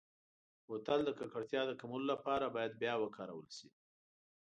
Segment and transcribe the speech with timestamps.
[0.67, 3.69] بوتل د ککړتیا د کمولو لپاره باید بیا وکارول شي.